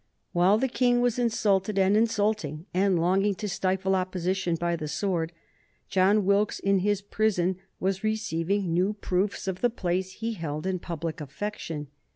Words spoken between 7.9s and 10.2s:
receiving new proofs of the place